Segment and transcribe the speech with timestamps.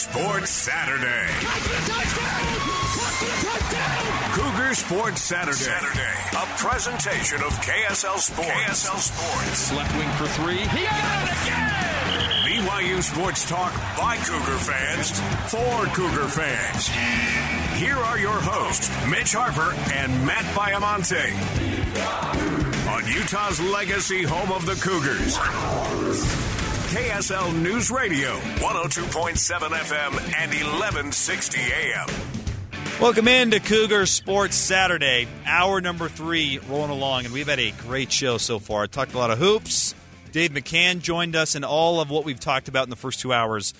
[0.00, 1.26] Sports Saturday.
[4.32, 5.52] Cougar Sports Saturday.
[5.52, 6.16] Saturday.
[6.32, 8.50] A presentation of KSL Sports.
[8.50, 9.72] KSL Sports.
[9.74, 10.56] Left wing for three.
[10.56, 11.70] He got it again!
[12.46, 16.88] BYU Sports Talk by Cougar fans for Cougar fans.
[17.78, 21.28] Here are your hosts, Mitch Harper and Matt Baiamonte.
[22.88, 25.36] On Utah's legacy home of the Cougars.
[26.90, 32.08] KSL News Radio, 102.7 FM and 1160 AM.
[33.00, 37.70] Welcome in to Cougar Sports Saturday, hour number three, rolling along, and we've had a
[37.70, 38.82] great show so far.
[38.82, 39.94] I Talked a lot of hoops.
[40.32, 43.32] Dave McCann joined us, and all of what we've talked about in the first two
[43.32, 43.72] hours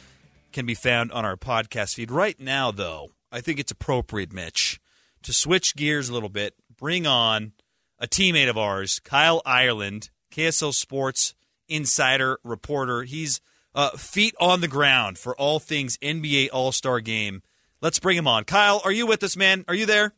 [0.53, 2.13] can be found on our podcast feed.
[2.13, 4.79] Right now, though, I think it's appropriate, Mitch,
[5.25, 7.55] to switch gears a little bit, bring on
[7.99, 11.35] a teammate of ours, Kyle Ireland, KSL Sports
[11.71, 13.03] insider reporter.
[13.03, 13.41] He's
[13.75, 17.43] uh, feet on the ground for all things NBA All Star Game.
[17.81, 18.45] Let's bring him on.
[18.45, 19.65] Kyle, are you with us, man?
[19.69, 20.13] Are you there?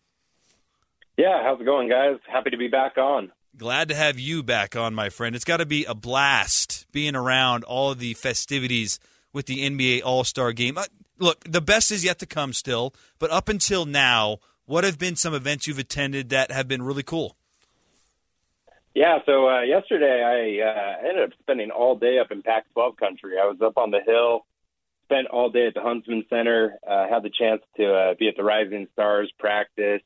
[1.16, 2.16] Yeah, how's it going, guys?
[2.26, 3.30] Happy to be back on.
[3.56, 5.36] Glad to have you back on, my friend.
[5.36, 8.98] It's got to be a blast being around all of the festivities
[9.32, 10.78] with the NBA All Star Game.
[10.78, 10.84] Uh,
[11.18, 15.16] look, the best is yet to come still, but up until now, what have been
[15.16, 17.36] some events you've attended that have been really cool?
[18.94, 23.34] Yeah, so uh, yesterday I uh, ended up spending all day up in Pac-12 country.
[23.42, 24.44] I was up on the hill,
[25.04, 28.36] spent all day at the Huntsman Center, uh, had the chance to uh, be at
[28.36, 30.02] the Rising Stars practice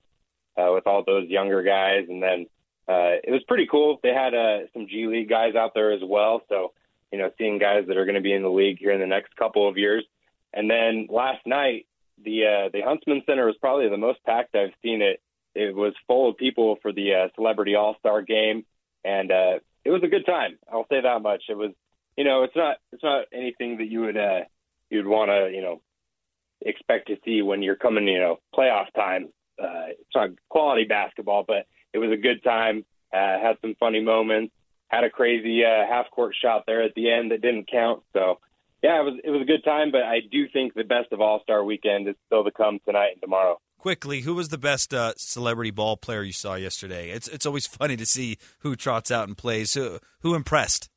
[0.57, 2.47] uh, with all those younger guys, and then
[2.89, 3.99] uh, it was pretty cool.
[4.05, 6.73] They had uh, some G League guys out there as well, so
[7.11, 9.07] you know, seeing guys that are going to be in the league here in the
[9.07, 10.05] next couple of years.
[10.53, 11.87] And then last night,
[12.25, 15.21] the uh, the Huntsman Center was probably the most packed I've seen it.
[15.57, 18.65] It was full of people for the uh, Celebrity All Star Game
[19.06, 20.59] and uh, it was a good time.
[20.71, 21.44] I'll say that much.
[21.49, 21.71] It was,
[22.17, 24.41] you know, it's not it's not anything that you would uh,
[24.91, 25.81] you'd want to you know
[26.61, 29.28] expect to see when you're coming you know playoff time.
[29.62, 32.84] Uh, it's not quality basketball, but it was a good time.
[33.12, 34.53] Uh, had some funny moments.
[34.89, 38.03] Had a crazy uh, half court shot there at the end that didn't count.
[38.12, 38.41] So
[38.83, 39.93] yeah, it was it was a good time.
[39.93, 43.12] But I do think the best of All Star Weekend is still to come tonight
[43.12, 47.10] and tomorrow quickly, who was the best uh, celebrity ball player you saw yesterday?
[47.10, 49.75] It's it's always funny to see who trots out and plays.
[49.75, 50.88] Who, who impressed?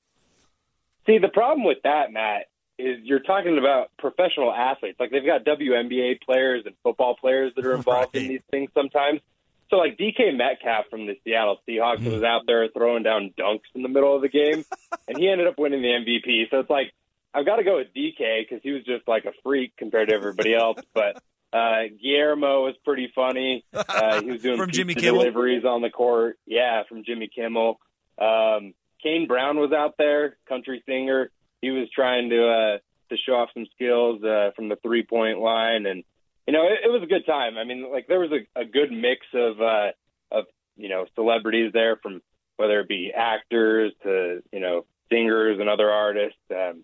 [1.05, 2.47] See, the problem with that, Matt,
[2.77, 4.99] is you're talking about professional athletes.
[4.99, 8.23] Like they've got WNBA players and football players that are involved right.
[8.23, 9.21] in these things sometimes.
[9.69, 12.11] So like DK Metcalf from the Seattle Seahawks mm.
[12.11, 14.65] was out there throwing down dunks in the middle of the game,
[15.07, 16.49] and he ended up winning the MVP.
[16.49, 16.91] So it's like
[17.33, 20.15] I've got to go with DK because he was just like a freak compared to
[20.15, 20.79] everybody else.
[20.93, 21.21] But
[21.51, 23.65] uh, Guillermo was pretty funny.
[23.73, 25.21] Uh, he was doing from Jimmy Kimmel?
[25.21, 26.37] deliveries on the court.
[26.45, 27.79] Yeah, from Jimmy Kimmel.
[28.19, 31.31] Um, Kane Brown was out there, country singer.
[31.61, 32.77] He was trying to uh,
[33.09, 36.03] to show off some skills uh, from the three point line, and
[36.47, 37.57] you know it, it was a good time.
[37.57, 39.91] I mean, like there was a, a good mix of uh,
[40.31, 40.45] of
[40.77, 42.21] you know celebrities there, from
[42.57, 46.39] whether it be actors to you know singers and other artists.
[46.51, 46.83] Um,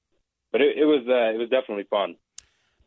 [0.51, 2.16] but it, it was uh, it was definitely fun.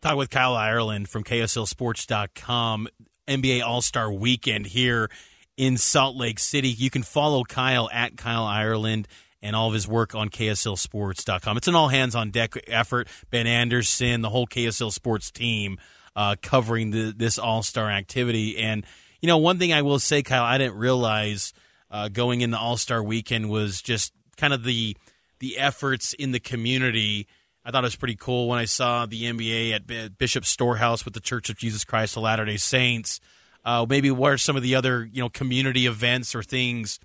[0.01, 2.89] Talk with Kyle Ireland from KSLSports.com.
[3.27, 5.11] NBA All Star Weekend here
[5.57, 6.69] in Salt Lake City.
[6.69, 9.09] You can follow Kyle at Kyle Ireland
[9.43, 11.57] and all of his work on KSLSports.com.
[11.57, 13.09] It's an all hands on deck effort.
[13.31, 15.79] Ben Anderson, the whole KSL Sports team
[16.15, 18.57] uh, covering the, this All Star activity.
[18.57, 18.87] And,
[19.21, 21.53] you know, one thing I will say, Kyle, I didn't realize
[21.91, 24.97] uh, going in the All Star Weekend was just kind of the
[25.41, 27.27] the efforts in the community
[27.69, 31.13] I thought it was pretty cool when I saw the NBA at Bishop Storehouse with
[31.13, 33.21] the Church of Jesus Christ of Latter Day Saints.
[33.63, 36.99] Uh, maybe what are some of the other you know community events or things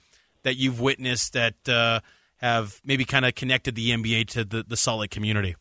[0.44, 2.00] that you've witnessed that uh,
[2.38, 5.58] have maybe kind of connected the NBA to the, the Salt Lake community.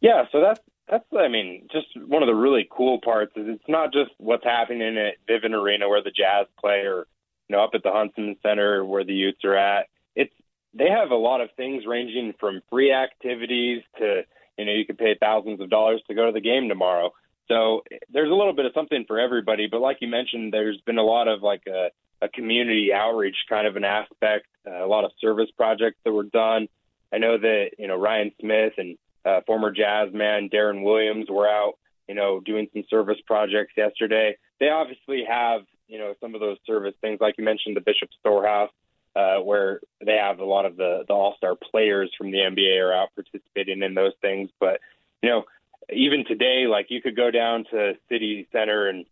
[0.00, 3.68] Yeah, so that's that's I mean, just one of the really cool parts is it's
[3.68, 7.06] not just what's happening at Vivint Arena where the Jazz play or
[7.48, 9.86] you know up at the Huntsman Center where the Utes are at.
[10.16, 10.34] It's
[10.74, 14.22] they have a lot of things ranging from free activities to
[14.58, 17.12] you know you could pay thousands of dollars to go to the game tomorrow.
[17.48, 19.66] So there's a little bit of something for everybody.
[19.70, 21.90] But like you mentioned, there's been a lot of like a,
[22.24, 26.24] a community outreach kind of an aspect, uh, a lot of service projects that were
[26.24, 26.68] done.
[27.12, 31.48] I know that you know Ryan Smith and uh, former Jazz man Deron Williams were
[31.48, 31.74] out,
[32.08, 34.36] you know, doing some service projects yesterday.
[34.60, 38.08] They obviously have, you know, some of those service things, like you mentioned, the Bishop
[38.20, 38.70] Storehouse,
[39.14, 42.82] uh, where they have a lot of the, the All Star players from the NBA
[42.82, 44.50] are out participating in those things.
[44.58, 44.80] But,
[45.22, 45.44] you know,
[45.90, 49.04] even today, like you could go down to City Center and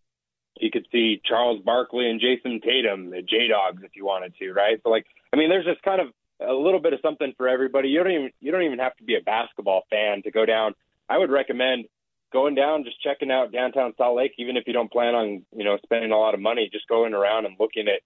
[0.58, 4.52] you could see Charles Barkley and Jayson Tatum, the J Dogs, if you wanted to,
[4.52, 4.80] right?
[4.82, 6.08] So, like, I mean, there's just kind of
[6.40, 7.88] a little bit of something for everybody.
[7.88, 10.74] You don't even you don't even have to be a basketball fan to go down.
[11.08, 11.86] I would recommend
[12.32, 15.64] going down, just checking out downtown Salt Lake, even if you don't plan on you
[15.64, 18.00] know spending a lot of money, just going around and looking at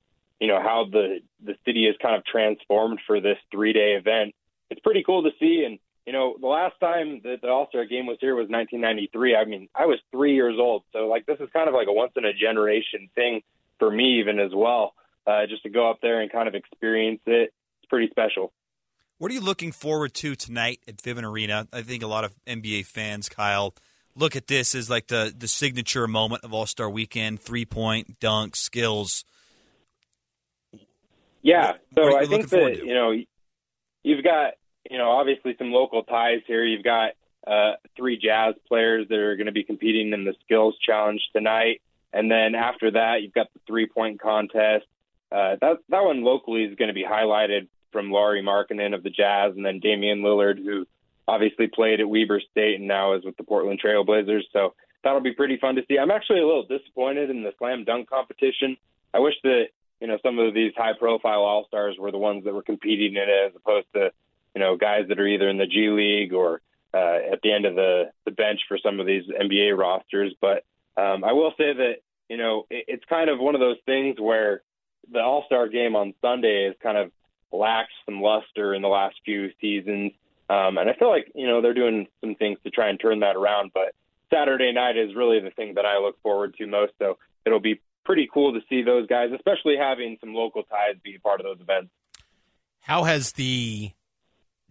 [0.45, 4.35] you know how the the city is kind of transformed for this three day event.
[4.71, 5.65] It's pretty cool to see.
[5.67, 9.37] And you know, the last time that the All Star game was here was 1993.
[9.37, 11.93] I mean, I was three years old, so like this is kind of like a
[11.93, 13.41] once in a generation thing
[13.79, 14.93] for me, even as well.
[15.27, 17.55] Uh, just to go up there and kind of experience it
[17.85, 18.53] it's pretty special.
[19.19, 21.69] What are you looking forward to tonight at Vivint Arena?
[21.73, 23.75] I think a lot of NBA fans, Kyle,
[24.17, 28.19] look at this as like the the signature moment of All Star Weekend: three point
[28.21, 29.25] dunk skills.
[31.45, 33.13] Yeah, so I think that you know
[34.03, 34.55] you've got
[34.91, 36.65] you know obviously some local ties here.
[36.65, 37.11] You've got
[37.47, 41.83] uh, three Jazz players that are going to be competing in the skills challenge tonight,
[42.15, 44.87] and then after that you've got the three point contest.
[45.31, 49.11] Uh, that that one locally is going to be highlighted from Lauri Markkanen of the
[49.11, 50.87] Jazz, and then Damian Lillard, who
[51.29, 54.45] obviously played at Weber State and now is with the Portland Trailblazers.
[54.51, 55.99] So that'll be pretty fun to see.
[55.99, 58.79] I'm actually a little disappointed in the slam dunk competition.
[59.13, 59.67] I wish that
[60.01, 63.17] you know some of these high profile all stars were the ones that were competing
[63.17, 64.11] in it, as opposed to
[64.55, 66.61] you know guys that are either in the G League or
[66.93, 70.35] uh, at the end of the the bench for some of these NBA rosters.
[70.41, 70.65] But
[70.97, 71.95] um, I will say that
[72.29, 74.63] you know it, it's kind of one of those things where
[75.13, 77.11] the All Star game on Sunday is kind of
[77.53, 80.13] lacked some luster in the last few seasons.
[80.51, 83.21] Um, and I feel like, you know, they're doing some things to try and turn
[83.21, 83.71] that around.
[83.73, 83.95] But
[84.33, 86.93] Saturday night is really the thing that I look forward to most.
[86.99, 91.19] So it'll be pretty cool to see those guys, especially having some local ties be
[91.19, 91.91] part of those events.
[92.81, 93.93] How has the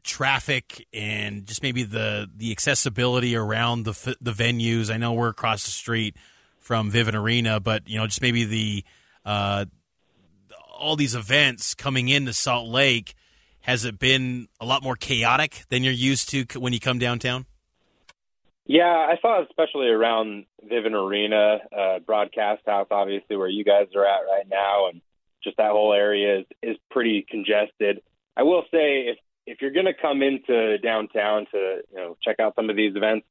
[0.04, 4.94] traffic and just maybe the the accessibility around the the venues?
[4.94, 6.16] I know we're across the street
[6.60, 8.84] from Vivint Arena, but you know, just maybe the
[9.26, 9.66] uh,
[10.78, 13.16] all these events coming into Salt Lake,
[13.62, 17.46] has it been a lot more chaotic than you're used to when you come downtown?
[18.66, 24.06] Yeah, I saw especially around Vivint Arena, uh, broadcast house, obviously where you guys are
[24.06, 25.02] at right now, and
[25.44, 28.02] just that whole area is is pretty congested.
[28.38, 32.40] I will say if if you're going to come into downtown to you know check
[32.40, 33.26] out some of these events,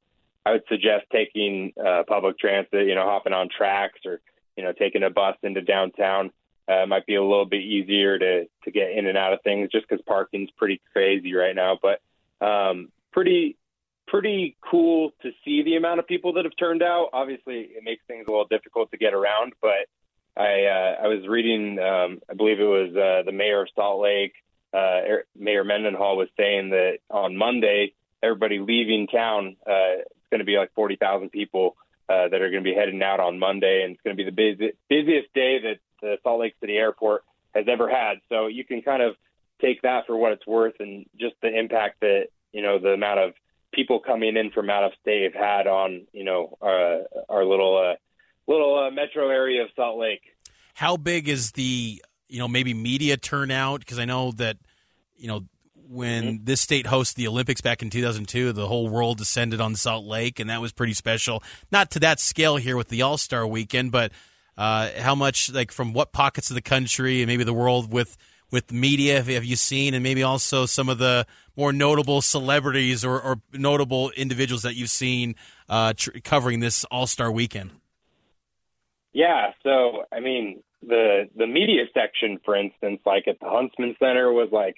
[0.44, 4.20] I would suggest taking uh, public transit, you know, hopping on TRAX or
[4.56, 6.30] you know taking a bus into downtown
[6.68, 9.70] uh, might be a little bit easier to to get in and out of things
[9.70, 11.78] just because parking's pretty crazy right now.
[11.80, 12.00] But
[12.46, 13.56] um, pretty
[14.12, 17.08] pretty cool to see the amount of people that have turned out.
[17.14, 19.88] Obviously, it makes things a little difficult to get around, but
[20.36, 24.02] I uh, I was reading, um, I believe it was uh, the mayor of Salt
[24.02, 24.34] Lake,
[24.74, 25.00] uh,
[25.34, 30.58] Mayor Mendenhall, was saying that on Monday, everybody leaving town, uh, it's going to be
[30.58, 31.76] like forty thousand people
[32.10, 34.28] uh, that are going to be heading out on Monday, and it's going to be
[34.28, 38.18] the busy, busiest day that the Salt Lake City Airport has ever had.
[38.28, 39.16] So you can kind of
[39.60, 43.20] take that for what it's worth, and just the impact that you know the amount
[43.20, 43.32] of
[43.72, 47.76] people coming in from out of state have had on you know uh, our little
[47.76, 47.96] uh,
[48.50, 50.22] little uh, metro area of Salt Lake.
[50.74, 53.80] How big is the you know maybe media turnout?
[53.80, 54.56] Because I know that
[55.16, 55.44] you know
[55.92, 56.44] when mm-hmm.
[56.44, 60.40] this state hosted the Olympics back in 2002, the whole world descended on Salt Lake,
[60.40, 61.42] and that was pretty special.
[61.70, 64.12] Not to that scale here with the All Star Weekend, but
[64.56, 68.16] uh, how much, like, from what pockets of the country and maybe the world with
[68.52, 73.20] with media have you seen, and maybe also some of the more notable celebrities or,
[73.20, 75.34] or notable individuals that you've seen
[75.68, 77.70] uh, tr- covering this All Star Weekend?
[79.12, 84.32] Yeah, so I mean the the media section, for instance, like at the Huntsman Center,
[84.32, 84.76] was like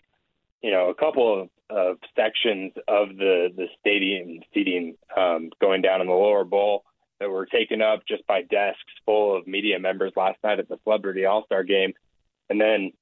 [0.65, 6.01] you know, a couple of, of sections of the the stadium seating um, going down
[6.01, 6.85] in the lower bowl
[7.21, 10.79] that were taken up just by desks full of media members last night at the
[10.83, 11.93] Celebrity All Star Game,
[12.49, 12.93] and then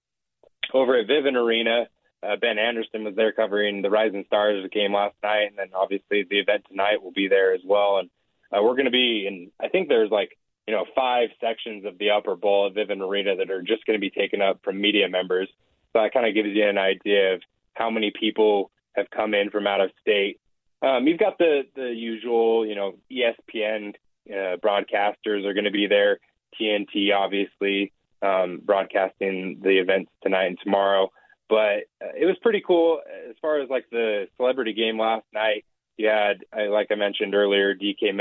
[0.75, 1.87] over at Vivint Arena,
[2.23, 6.25] uh, Ben Anderson was there covering the Rising Stars game last night, and then obviously
[6.29, 7.99] the event tonight will be there as well.
[7.99, 8.11] And
[8.53, 9.51] uh, we're going to be in.
[9.61, 13.37] I think there's like you know five sections of the upper bowl at Vivint Arena
[13.37, 15.49] that are just going to be taken up from media members.
[15.93, 17.43] So that kind of gives you an idea of
[17.75, 20.39] how many people have come in from out of state.
[20.81, 23.95] Um, you've got the the usual, you know, ESPN
[24.31, 26.19] uh, broadcasters are going to be there.
[26.61, 31.11] TNT, obviously, um, broadcasting the events tonight and tomorrow.
[31.49, 35.65] But uh, it was pretty cool as far as like the celebrity game last night.
[35.97, 38.15] You had, uh, like I mentioned earlier, DK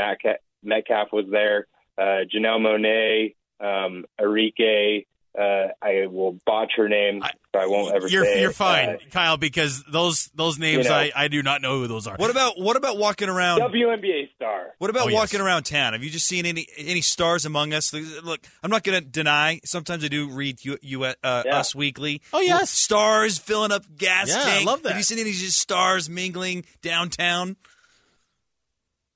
[0.64, 1.68] Metcalf was there,
[1.98, 5.06] uh, Janelle Monáe, um, Enrique,
[5.40, 7.22] uh, I will botch her name,
[7.54, 8.08] so I won't ever.
[8.08, 8.56] You're say you're it.
[8.56, 10.96] fine, Uh, Kyle, because those those names you know.
[10.98, 12.16] I, I do not know who those are.
[12.18, 13.62] What about what about walking around?
[13.62, 14.74] WNBA star.
[14.78, 15.18] What about Oh, yes.
[15.20, 15.94] walking around town?
[15.94, 17.94] Have you just seen any any stars among us?
[17.94, 19.60] Look, I'm not going to deny.
[19.64, 21.42] Sometimes I do read you, you uh, Yeah.
[21.58, 22.22] Us Weekly.
[22.34, 22.70] Oh, yes.
[22.70, 24.90] stars filling up gas Yeah, I love that.
[24.90, 27.56] Have you seen any just stars mingling downtown?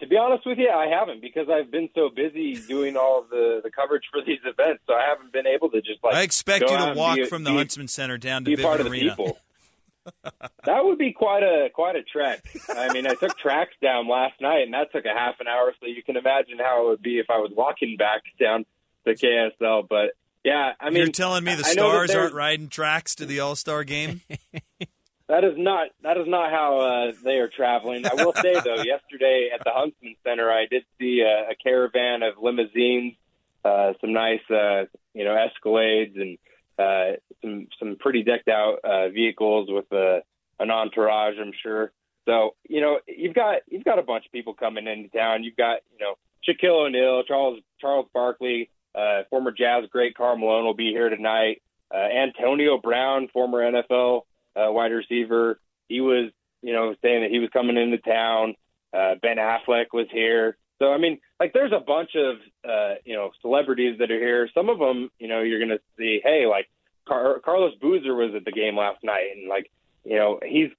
[0.06, 3.30] To be honest with you, I haven't because I've been so busy doing all of
[3.32, 6.14] the, the coverage for these events, so I haven't been able to just like.
[6.14, 8.62] I expect go you to walk be from the be- Huntsman Center down to be
[8.62, 9.16] a part Vivint of the Arena.
[9.16, 9.40] people.
[10.64, 12.46] that would be quite a quite a trek.
[12.70, 15.74] I mean, I took TRAX down last night, and that took a half an hour.
[15.80, 18.64] So you can imagine how it would be if I was walking back down
[19.08, 19.88] to KSL.
[19.90, 20.12] But
[20.44, 23.56] yeah, I mean, You're telling me the I stars aren't riding TRAX to the All
[23.56, 24.22] Star game?
[25.28, 28.06] That is not that is not how uh, they are traveling.
[28.06, 32.22] I will say though, yesterday at the Huntsman Center, I did see a, a caravan
[32.22, 33.14] of limousines,
[33.64, 36.38] uh, some nice uh, you know Escalades, and
[36.78, 40.20] uh, some some pretty decked out uh, vehicles with uh,
[40.60, 41.36] an entourage.
[41.42, 41.92] I'm sure.
[42.26, 45.44] So you know you've got you've got a bunch of people coming into town.
[45.44, 46.16] You've got you know
[46.48, 51.64] Shaquille O'Neal, Charles Charles Barkley, uh, former Jazz great Karl Malone will be here tonight.
[51.92, 54.24] Uh, Antonio Brown, former NFL
[54.56, 55.60] uh, wide receiver.
[55.88, 56.32] He was,
[56.62, 58.56] you know, saying that he was coming into town.
[58.94, 60.58] Uh, ben Affleck was here.
[60.80, 62.36] So I mean, like, there's a bunch of,
[62.68, 64.50] uh, you know, celebrities that are here.
[64.54, 66.70] Some of them, you know, you're gonna see, hey, like
[67.08, 69.72] Car- Carlos Boozer was at the game last night, and like,
[70.04, 70.70] you know, he's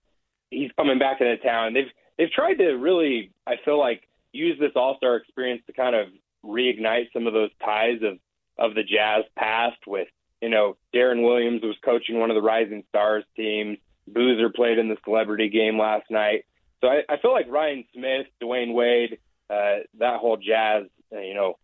[0.51, 1.73] he's coming back into town.
[1.75, 5.95] They've they've tried to really, I feel like, use this All Star experience to kind
[5.95, 6.09] of
[6.45, 8.19] reignite some of those ties of
[8.59, 10.09] of the Jazz past with
[10.41, 13.79] you know, Deron Williams was coaching one of the Rising Stars teams.
[14.09, 16.45] Boozer played in the celebrity game last night.
[16.81, 19.19] So I, I feel like Ryan Smith, Dwyane Wade,
[19.51, 21.55] uh, that whole Jazz, uh, you know,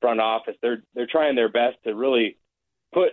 [0.00, 2.36] front office, they're they're trying their best to really
[2.92, 3.12] put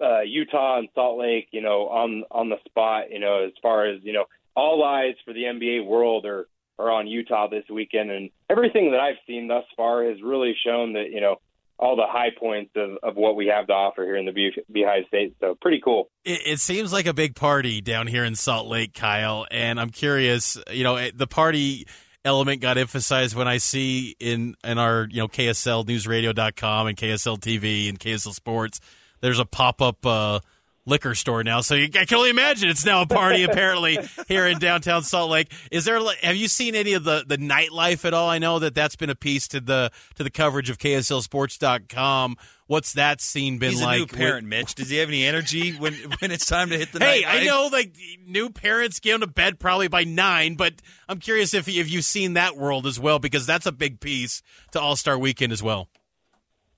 [0.00, 3.10] uh, Utah and Salt Lake, you know, on on the spot.
[3.10, 6.46] You know, as far as you know, all eyes for the NBA world are
[6.78, 10.94] are on Utah this weekend, and everything that I've seen thus far has really shown
[10.94, 11.36] that you know
[11.82, 14.62] all the high points of, of what we have to offer here in the Bee-
[14.70, 15.34] Beehive State.
[15.40, 16.10] So pretty cool.
[16.24, 19.46] It, it seems like a big party down here in Salt Lake, Kyle.
[19.50, 21.88] And I'm curious, you know, the party
[22.24, 27.88] element got emphasized when I see in in our you know KSL and KSL TV
[27.88, 28.78] and KSL Sports.
[29.20, 30.38] There's a pop up uh,
[30.84, 33.98] liquor store now, so you, I can only imagine it's now a party apparently
[34.28, 35.52] here in downtown Salt Lake.
[35.70, 36.00] Is there?
[36.22, 38.28] Have you seen any of the the nightlife at all?
[38.28, 42.36] I know that that's been a piece to the to the coverage of KSLSports.com.
[42.66, 43.98] What's that scene been He's a like?
[43.98, 44.74] new parent, Mitch.
[44.74, 47.44] Does he have any energy when when it's time to hit the Hey, night I
[47.44, 47.94] know like
[48.26, 50.74] new parents get them to bed probably by nine, but
[51.08, 54.42] I'm curious if if you've seen that world as well because that's a big piece
[54.72, 55.88] to All Star Weekend as well.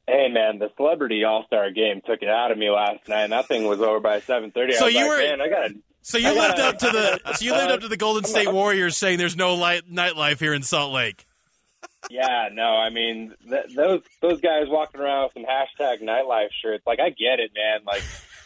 [0.06, 3.48] Hey man, the Celebrity All Star Game took it out of me last night, that
[3.48, 4.74] thing was over by seven thirty.
[4.74, 5.70] So you like, were- man, I got.
[6.02, 8.24] So you I lived gotta- up to the so you lived up to the Golden
[8.24, 11.24] State Warriors saying there's no light, nightlife here in Salt Lake.
[12.10, 16.86] Yeah, no, I mean th- those those guys walking around with some hashtag nightlife shirts.
[16.86, 17.80] Like, I get it, man.
[17.86, 18.02] Like,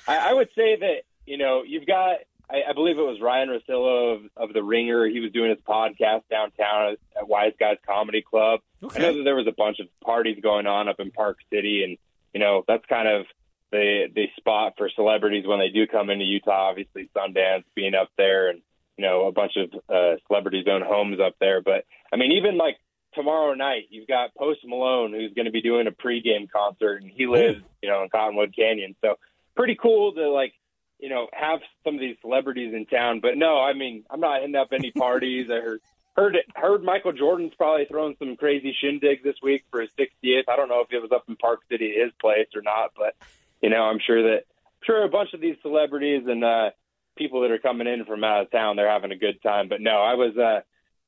[0.06, 2.18] I, I would say that you know you've got.
[2.50, 5.06] I, I believe it was Ryan Russillo of, of the Ringer.
[5.06, 8.60] He was doing his podcast downtown at, at Wise Guys Comedy Club.
[8.82, 11.84] I know that there was a bunch of parties going on up in Park City,
[11.84, 11.98] and
[12.32, 13.26] you know that's kind of
[13.70, 16.70] the the spot for celebrities when they do come into Utah.
[16.70, 18.62] Obviously, Sundance being up there, and
[18.96, 21.60] you know a bunch of uh, celebrities own homes up there.
[21.60, 22.76] But I mean, even like
[23.14, 27.10] tomorrow night, you've got Post Malone who's going to be doing a pregame concert, and
[27.10, 28.94] he lives you know in Cottonwood Canyon.
[29.04, 29.16] So
[29.56, 30.54] pretty cool to like
[30.98, 33.20] you know have some of these celebrities in town.
[33.20, 35.48] But no, I mean I'm not hitting up any parties.
[35.50, 35.80] I heard.
[36.16, 40.48] Heard heard Michael Jordan's probably throwing some crazy shindig this week for his 60th.
[40.48, 43.14] I don't know if it was up in Park City, his place, or not, but
[43.62, 46.70] you know, I'm sure that I'm sure a bunch of these celebrities and uh
[47.16, 49.68] people that are coming in from out of town, they're having a good time.
[49.68, 50.60] But no, I was uh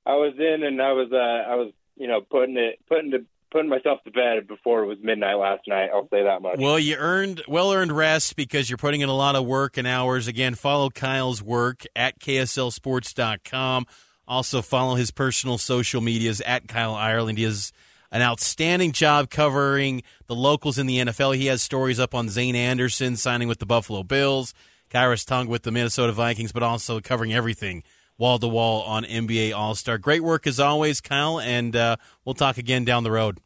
[0.04, 1.16] I was in and I was uh
[1.50, 4.98] I was, you know, putting it putting to putting myself to bed before it was
[5.02, 5.90] midnight last night.
[5.92, 6.58] I'll say that much.
[6.58, 9.86] Well, you earned well earned rest because you're putting in a lot of work and
[9.86, 10.26] hours.
[10.26, 13.86] Again, follow Kyle's work at KSLSports.com.
[14.26, 17.38] Also, follow his personal social medias at Kyle Ireland.
[17.38, 17.72] He has
[18.12, 21.36] an outstanding job covering the locals in the NFL.
[21.36, 24.54] He has stories up on Zayne Anderson signing with the Buffalo Bills,
[24.90, 27.82] Khyiris Tonga with the Minnesota Vikings, but also covering everything
[28.20, 29.98] wall to wall on NBA All Star.
[29.98, 33.38] Great work as always, Kyle, and uh, we'll talk again down the road.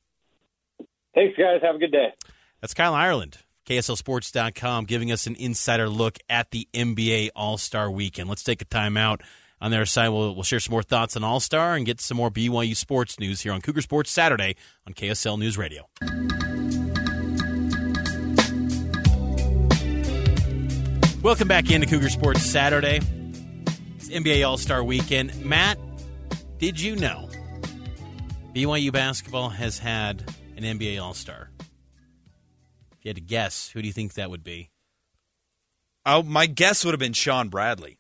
[1.15, 1.61] Thanks, guys.
[1.63, 2.09] Have a good day.
[2.61, 8.29] That's Kyle Ireland, KSLSports.com, giving us an insider look at the NBA All Star weekend.
[8.29, 9.21] Let's take a timeout.
[9.61, 12.17] On their side, we'll, we'll share some more thoughts on All Star and get some
[12.17, 15.89] more BYU sports news here on Cougar Sports Saturday on KSL News Radio.
[21.23, 23.01] Welcome back into Cougar Sports Saturday.
[24.15, 25.45] NBA All Star Weekend.
[25.45, 25.77] Matt,
[26.59, 27.29] did you know
[28.55, 30.23] BYU basketball has had
[30.57, 31.51] an NBA All Star?
[31.59, 34.71] If you had to guess, who do you think that would be?
[36.07, 37.99] Oh, my guess would have been Shawn Bradley.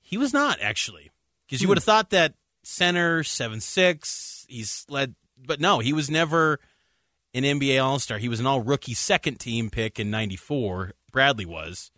[0.00, 1.10] He was not actually,
[1.46, 1.70] because you Hmm.
[1.70, 4.44] would have thought that center seven six.
[4.48, 6.58] He's led, but no, he was never
[7.32, 8.18] an NBA All Star.
[8.18, 10.94] He was an All Rookie second team pick in '94.
[11.12, 11.90] Bradley was.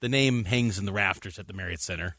[0.00, 2.16] The name hangs in the rafters at the Marriott Center.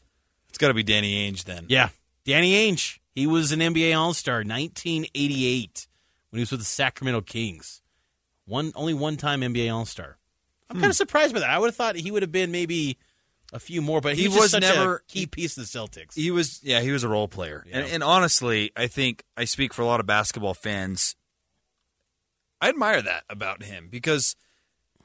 [0.48, 1.66] It's got to be Danny Ainge then.
[1.68, 1.88] Yeah,
[2.24, 2.98] Danny Ainge.
[3.14, 5.86] He was an NBA All Star 1988
[6.30, 7.82] when he was with the Sacramento Kings.
[8.46, 10.18] One only one time NBA All Star.
[10.70, 10.82] I'm hmm.
[10.82, 11.50] kind of surprised by that.
[11.50, 12.98] I would have thought he would have been maybe
[13.52, 16.14] a few more, but he, He was, was never- a key piece of the Celtics.
[16.14, 17.64] He was, yeah, he was a role player.
[17.70, 21.16] And, and honestly, I think I speak for a lot of basketball fans.
[22.60, 24.36] I admire that about him because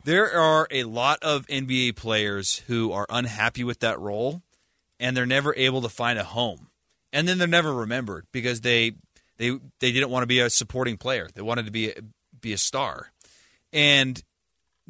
[0.07, 4.41] there are a lot of NBA players who are unhappy with that role
[5.01, 6.69] and they're never able to find a home.
[7.11, 8.93] And then they're never remembered because they
[9.35, 11.27] they they didn't want to be a supporting player.
[11.35, 11.95] They wanted to be a,
[12.39, 13.11] be a star.
[13.73, 14.23] And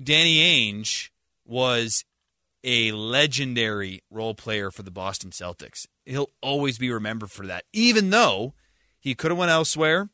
[0.02, 1.10] Danny Ainge
[1.48, 2.06] was
[2.64, 5.88] a legendary role player for the Boston Celtics.
[6.06, 8.54] He'll always be remembered for that, even though
[9.00, 10.10] he could have went elsewhere,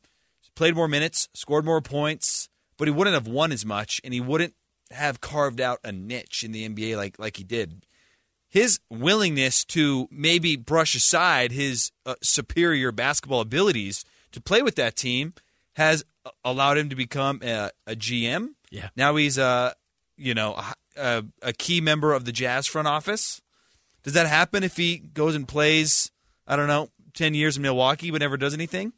[0.54, 4.20] played more minutes, scored more points, but he wouldn't have won as much, and he
[4.22, 4.54] wouldn't
[4.94, 7.86] have carved out a niche in the NBA like like he did.
[8.48, 14.94] His willingness to maybe brush aside his uh, superior basketball abilities to play with that
[14.94, 15.34] team
[15.74, 18.50] has uh, allowed him to become a, a GM.
[18.70, 18.90] Yeah.
[18.96, 19.74] Now he's a
[20.16, 23.40] you know a, a, a key member of the Jazz front office.
[24.02, 26.10] Does that happen if he goes and plays?
[26.46, 28.92] I don't know, ten years in Milwaukee but never does anything.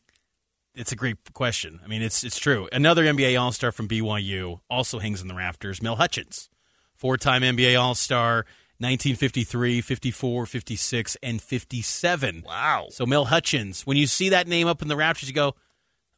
[0.77, 1.81] It's a great question.
[1.83, 2.69] I mean, it's it's true.
[2.71, 5.83] Another NBA All Star from BYU also hangs in the rafters.
[5.83, 6.51] Mel Hutchins,
[6.95, 8.45] four time NBA All Star,
[8.79, 12.45] 1953, 54, 56, and 57.
[12.47, 12.89] Wow.
[12.91, 15.55] So Mel Hutchins, when you see that name up in the rafters, you go,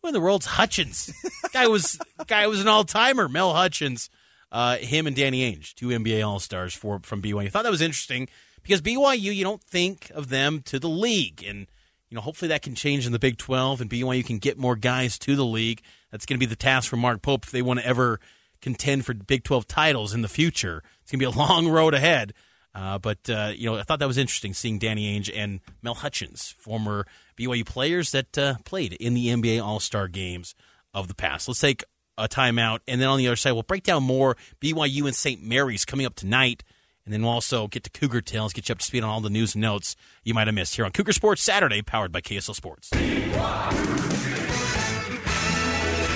[0.03, 1.12] "Who in the world's Hutchins?"
[1.53, 3.29] guy was guy was an all timer.
[3.29, 4.11] Mel Hutchins,
[4.51, 7.47] uh, him and Danny Ainge, two NBA All Stars for from BYU.
[7.47, 8.29] I thought that was interesting
[8.62, 11.68] because BYU, you don't think of them to the league, and
[12.11, 14.77] you know hopefully that can change in the Big Twelve, and BYU can get more
[14.77, 15.83] guys to the league.
[16.11, 18.21] That's going to be the task for Mark Pope if they want to ever
[18.61, 20.83] contend for Big Twelve titles in the future.
[21.03, 22.33] It's going to be a long road ahead.
[22.75, 25.94] Uh, but uh, you know, I thought that was interesting seeing Danny Ainge and Mel
[25.94, 30.55] Hutchins, former BYU players that uh, played in the NBA All Star games
[30.94, 31.49] of the past.
[31.49, 31.83] Let's take
[32.16, 35.42] a timeout, and then on the other side, we'll break down more BYU and St.
[35.42, 36.62] Mary's coming up tonight,
[37.09, 39.23] and then we'll also get to Cougar Tales, get you up to speed on all
[39.23, 42.21] the news and notes you might have missed here on Cougar Sports Saturday, powered by
[42.21, 42.90] KSL Sports.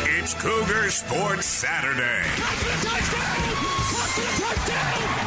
[0.04, 2.28] It's Cougar Sports Saturday.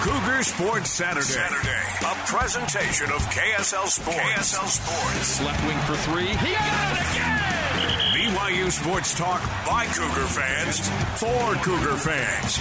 [0.04, 1.26] Cougar Sports Saturday.
[1.26, 1.82] Saturday.
[2.02, 4.20] A presentation of KSL Sports.
[4.20, 5.42] KSL Sports.
[5.42, 6.28] Left wing for three.
[6.28, 7.45] He got it again!
[8.36, 12.58] BYU Sports Talk by Cougar fans for Cougar fans.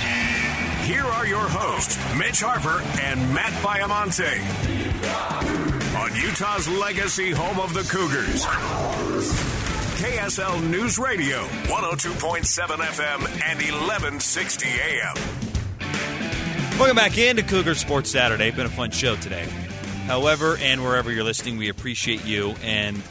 [0.87, 4.39] Here are your hosts, Mitch Harper and Matt Baiamonte.
[5.97, 8.45] On Utah's legacy home of the Cougars.
[9.99, 15.15] KSL News Radio, 102.7 FM and 1160 AM.
[16.79, 18.53] Welcome back into Cougar Sports Saturday.
[18.53, 19.49] Been a fun show today.
[20.07, 22.55] However, and wherever you're listening, we appreciate you.
[22.63, 23.03] And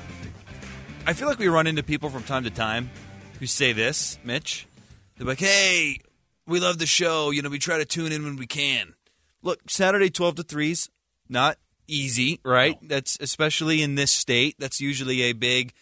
[1.05, 2.89] I feel like we run into people from time to time
[3.39, 4.67] who say this, Mitch.
[5.17, 5.99] They're like, hey,
[6.47, 7.29] we love the show.
[7.31, 8.93] You know, we try to tune in when we can.
[9.41, 10.89] Look, Saturday 12 to 3's
[11.27, 12.77] not easy, right?
[12.81, 14.55] That's especially in this state.
[14.59, 15.73] That's usually a big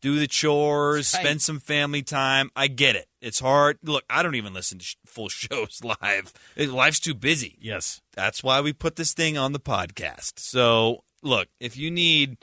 [0.00, 1.22] do the chores, Right.
[1.22, 2.52] spend some family time.
[2.54, 3.08] I get it.
[3.20, 3.78] It's hard.
[3.82, 6.32] Look, I don't even listen to sh- full shows live.
[6.54, 7.58] It- Life's too busy.
[7.60, 8.00] Yes.
[8.14, 10.34] That's why we put this thing on the podcast.
[10.38, 12.36] So, look, if you need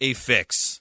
[0.00, 0.77] a fix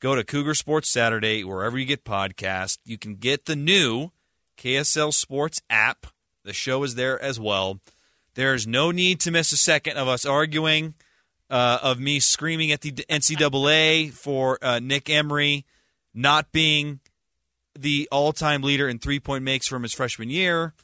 [0.00, 2.78] go to Cougar Sports Saturday wherever you get podcasts.
[2.84, 4.10] You can get the new
[4.56, 6.06] KSL Sports app.
[6.44, 7.80] The show is there as well.
[8.34, 10.94] There's no need to miss a second of us arguing,
[11.50, 15.66] uh, of me screaming at the NCAA for uh, Nick Emery
[16.14, 17.00] not being
[17.78, 20.74] the all-time leader in three-point makes from his freshman year.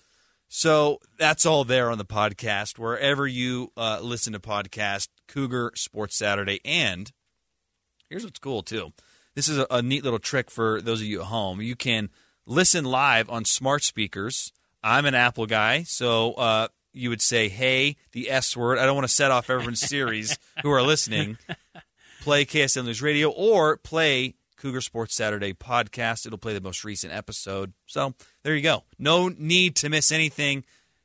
[0.49, 6.17] So that's all there on the podcast, wherever you uh, listen to podcast, Cougar Sports
[6.17, 6.61] Saturday.
[6.65, 7.11] And
[8.09, 8.93] here's what's cool too.
[9.37, 11.61] This is a, a neat little trick for those of you at home.
[11.61, 12.09] You can
[12.47, 14.51] listen live on smart speakers.
[14.83, 18.95] I'm an Apple guy, so uh, you would say, "Hey, the S word." I don't
[18.95, 21.37] want to set off everyone's Siris who are listening.
[22.23, 26.27] Play KSL News Radio or play Cougar Sports Saturday podcast.
[26.27, 27.73] It'll play the most recent episode.
[27.87, 28.83] So there you go.
[28.99, 30.65] No need to miss anything.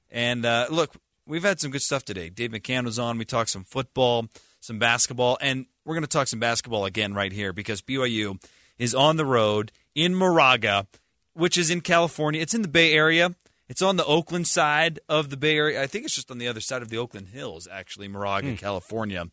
[0.10, 0.96] And uh, look,
[1.28, 2.30] we've had some good stuff today.
[2.30, 3.20] Dave McCann was on.
[3.20, 4.30] We talked some football,
[4.62, 8.42] some basketball, and we're going to talk some basketball again right here because BYU
[8.78, 10.88] is on the road in Moraga,
[11.34, 12.40] which is in California.
[12.40, 13.36] It's in the Bay Area.
[13.68, 15.82] It's on the Oakland side of the Bay Area.
[15.82, 18.58] I think it's just on the other side of the Oakland Hills, actually, Moraga, mm.
[18.58, 19.28] California.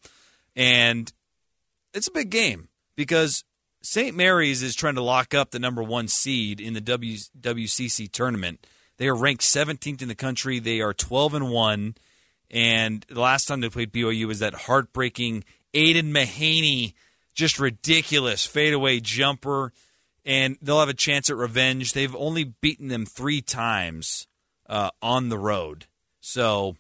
[0.57, 1.13] And
[1.93, 3.45] it's a big game because
[3.83, 4.17] St.
[4.17, 8.67] Mary's is trying to lock up the number one seed in the w, WCC tournament.
[8.97, 10.59] They are ranked 17th in the country.
[10.59, 11.95] They are 12 and one,
[12.51, 16.95] and the last time they played BYU was that heartbreaking Aidan Mahaney,
[17.35, 19.73] just ridiculous fadeaway jumper,
[20.25, 21.93] and they'll have a chance at revenge.
[21.93, 24.27] They've only beaten them three times
[24.69, 25.87] uh, on the road,
[26.21, 26.77] so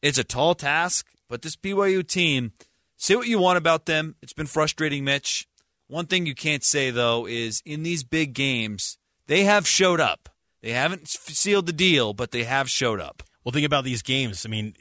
[0.00, 1.06] it's a tall task.
[1.28, 2.52] But this BYU team,
[2.96, 5.48] say what you want about them, it's been frustrating, Mitch.
[5.88, 10.28] One thing you can't say though is in these big games, they have showed up.
[10.62, 13.22] They haven't sealed the deal, but they have showed up.
[13.44, 14.46] Well, think about these games.
[14.46, 14.74] I mean,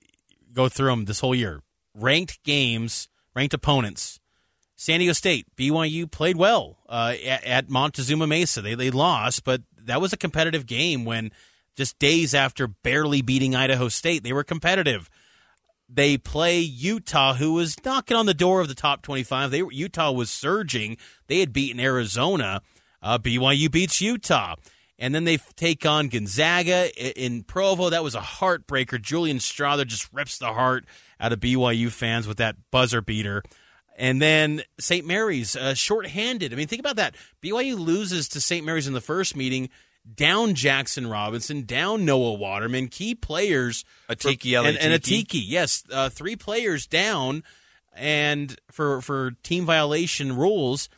[0.53, 1.61] go through them this whole year.
[1.93, 4.19] Ranked games, ranked opponents.
[4.75, 8.61] San Diego State, BYU played well uh, at, at, Montezuma Mesa.
[8.61, 11.05] They they lost, but that was a competitive game.
[11.05, 11.31] When
[11.75, 15.09] just days after barely beating Idaho State, they were competitive
[15.93, 19.51] they play Utah, who was knocking on the door of the top 25.
[19.51, 20.97] They were Utah was surging.
[21.27, 22.61] They had beaten Arizona.
[23.01, 24.55] Uh, BYU beats Utah.
[25.01, 27.89] And then they take on Gonzaga in Provo.
[27.89, 29.01] That was a heartbreaker.
[29.01, 30.85] Julian Strawther just rips the heart
[31.19, 33.41] out of BYU fans with that buzzer beater.
[33.97, 35.05] And then St.
[35.05, 36.53] Mary's, uh, shorthanded.
[36.53, 37.15] I mean, think about that.
[37.41, 38.63] BYU loses to St.
[38.63, 39.69] Mary's in the first meeting
[40.15, 46.35] down Jackson Robinson, down Noah Waterman, key players, Atiki and, and Atiki, yes, uh, three
[46.35, 47.43] players down,
[47.93, 50.89] and for for team violation rules,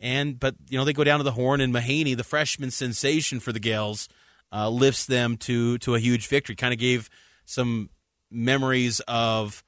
[0.00, 3.38] and but you know they go down to the horn, and Mahaney, the freshman sensation
[3.40, 4.08] for the Gaels,
[4.52, 6.56] uh, lifts them to to a huge victory.
[6.56, 7.10] Kind of gave
[7.44, 7.90] some
[8.30, 9.62] memories of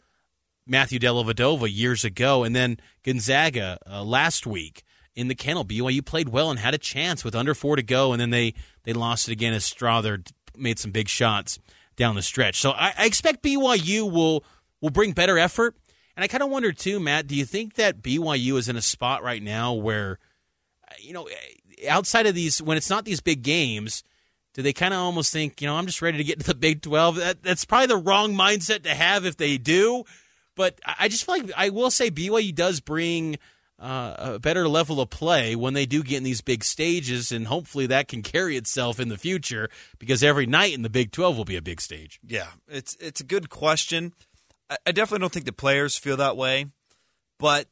[0.66, 5.64] Matthew Dellavedova years ago, and then Gonzaga uh, last week in the kennel.
[5.64, 8.54] BYU played well and had a chance with under four to go, and then they
[8.84, 11.58] they lost it again as Strawther made some big shots
[11.96, 12.60] down the stretch.
[12.60, 14.44] So I, I expect BYU will
[14.80, 15.76] will bring better effort.
[16.16, 17.26] And I kind of wonder too, Matt.
[17.26, 20.18] Do you think that BYU is in a spot right now where,
[20.98, 21.28] you know,
[21.88, 24.02] outside of these, when it's not these big games,
[24.54, 26.54] do they kind of almost think, you know, I'm just ready to get to the
[26.54, 27.16] Big 12?
[27.16, 30.04] That, that's probably the wrong mindset to have if they do.
[30.54, 33.38] But I just feel like I will say BYU does bring
[33.78, 37.46] uh, a better level of play when they do get in these big stages, and
[37.46, 41.36] hopefully that can carry itself in the future because every night in the Big Twelve
[41.36, 42.20] will be a big stage.
[42.24, 44.12] Yeah, it's it's a good question.
[44.86, 46.66] I, definitely don't think the players feel that way,
[47.38, 47.68] but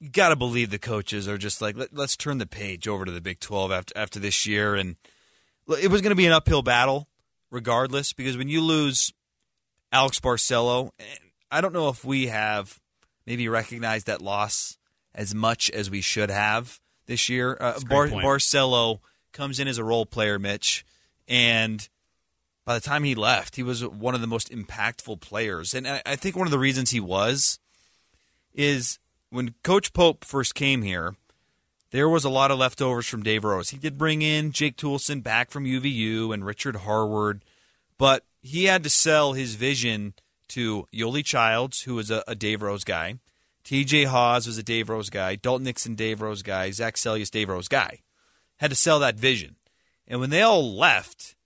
[0.00, 3.04] you got to believe the coaches are just like Let, us turn the page over
[3.04, 4.96] to the Big Twelve after after this year, and
[5.68, 7.08] it was going to be an uphill battle
[7.50, 9.12] regardless because when you lose
[9.92, 10.90] Alex Barcelo,
[11.50, 12.78] I don't know if we have
[13.26, 14.76] maybe recognized that loss
[15.14, 17.56] as much as we should have this year.
[17.58, 19.00] Uh, Bar- Barcelo
[19.32, 20.84] comes in as a role player, Mitch,
[21.26, 21.88] and
[22.68, 25.72] by the time he left, he was one of the most impactful players.
[25.72, 27.58] And I, think one of the reasons he was
[28.52, 28.98] is
[29.30, 31.16] when Coach Pope first came here,
[31.90, 33.70] there was a lot of leftovers from Dave Rose.
[33.70, 37.42] He did bring in Jake Toolson back from UVU and Richard Harward,
[37.96, 40.14] but he had to sell his vision–
[40.48, 43.16] to Yoeli Childs, who was a, a Dave Rose guy.
[43.64, 45.36] TJ Haws was a Dave Rose guy.
[45.36, 46.70] Dalton Nixon, Dave Rose guy.
[46.70, 48.00] Zach Seljaas, Dave Rose guy.
[48.56, 49.56] Had to sell that vision.
[50.06, 51.36] And when they all left,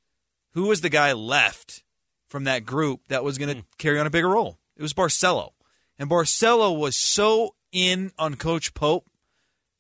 [0.53, 1.83] who was the guy left
[2.29, 3.67] from that group that was going to mm.
[3.79, 4.59] carry on a bigger role?
[4.77, 5.51] It was Barcelo.
[5.99, 9.07] And Barcelo was so in on Coach Pope.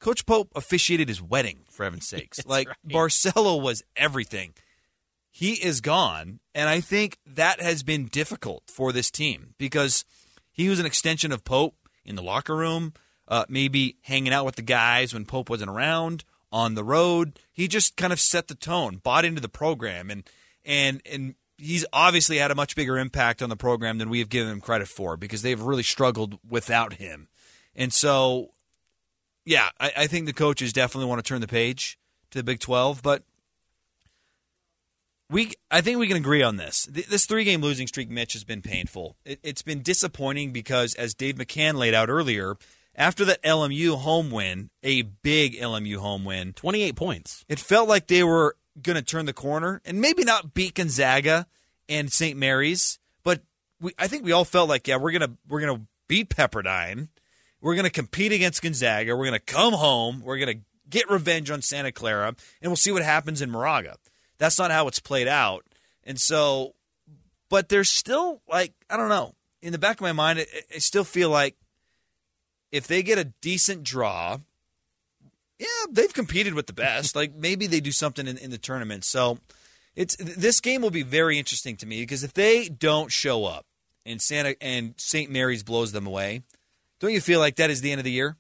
[0.01, 2.45] Coach Pope officiated his wedding, for heaven's sakes.
[2.47, 2.77] like, right.
[2.87, 4.55] Barcelo was everything
[5.33, 6.39] he is gone.
[6.55, 10.05] And I think that has been difficult for this team because
[10.53, 12.93] he was an extension of Pope in the locker room.
[13.29, 17.39] uh, maybe hanging out with the guys when Pope wasn't around on the road.
[17.51, 20.29] He just kind of set the tone, bought into the program, and
[20.65, 24.29] and and he's obviously had a much bigger impact on the program than we have
[24.29, 27.29] given him credit for because they've really struggled without him.
[27.75, 28.49] And so,
[29.45, 31.99] yeah, I, I think the coaches definitely want to turn the page
[32.31, 33.23] to the Big Twelve, but
[35.31, 36.87] we I think we can agree on this.
[36.91, 39.17] This three game losing streak, Mitch, has been painful.
[39.25, 42.57] It, has been disappointing because, as Dave McCann laid out earlier,
[42.95, 48.07] after that LMU home win, a big LMU home win, 28 points, it felt like
[48.07, 51.47] they were going to turn the corner and maybe not beat Gonzaga
[51.89, 52.39] and St.
[52.39, 53.43] Mary's, but
[53.81, 57.09] we, I think we all felt like, yeah, we're gonna we're gonna beat Pepperdine,
[57.61, 61.93] we're gonna compete against Gonzaga, we're gonna come home, we're gonna get revenge on Santa
[61.93, 63.97] Clara, and we'll see what happens in Moraga.
[64.39, 65.65] That's not how it's played out,
[66.05, 66.75] and so,
[67.49, 70.79] but there's still like I don't know in the back of my mind, I, I
[70.79, 71.57] still feel like
[72.71, 74.39] if they get a decent draw,
[75.63, 77.15] yeah, they've competed with the best.
[77.15, 79.05] like maybe they do something in, in the tournament.
[79.05, 79.39] So
[79.95, 83.67] it's this game will be very interesting to me because if they don't show up
[84.05, 85.31] and Santa and St.
[85.31, 86.43] Mary's blows them away,
[87.01, 88.37] don't you feel like that is the end of the year?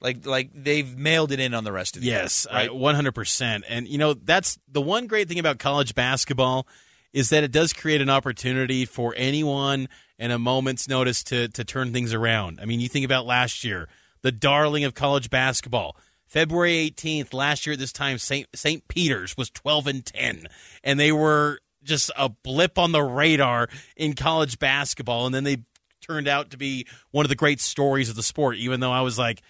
[0.00, 2.62] Like like they've mailed it in on the rest of the yes, year.
[2.62, 3.64] Yes, one hundred percent.
[3.68, 6.66] And you know that's the one great thing about college basketball
[7.12, 11.64] is that it does create an opportunity for anyone and a moment's notice to to
[11.64, 12.58] turn things around.
[12.60, 13.88] I mean, you think about last year,
[14.22, 15.96] the darling of college basketball.
[16.32, 18.48] February 18th last year at this time St.
[18.54, 18.88] St.
[18.88, 20.46] Peter's was 12 and 10
[20.82, 25.58] and they were just a blip on the radar in college basketball and then they
[26.00, 29.02] turned out to be one of the great stories of the sport even though I
[29.02, 29.42] was like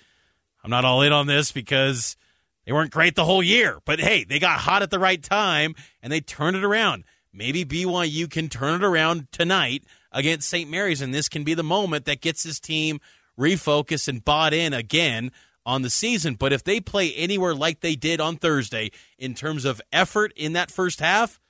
[0.65, 2.17] I'm not all in on this because
[2.65, 3.81] they weren't great the whole year.
[3.85, 7.05] But hey, they got hot at the right time and they turned it around.
[7.33, 10.69] Maybe BYU can turn it around tonight against St.
[10.69, 13.01] Mary's, and this can be the moment that gets this team
[13.39, 15.33] refocused and bought in again
[15.65, 16.35] on the season.
[16.35, 20.53] But if they play anywhere like they did on Thursday in terms of effort in
[20.55, 21.41] that first half,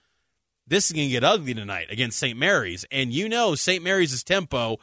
[0.67, 2.39] this is going to get ugly tonight against St.
[2.39, 2.85] Mary's.
[2.91, 3.83] And you know, St.
[3.83, 4.79] Mary's' tempo